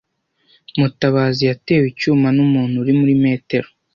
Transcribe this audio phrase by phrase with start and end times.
[0.79, 3.67] Mutabazi yatewe icyuma n'umuntu uri muri metero.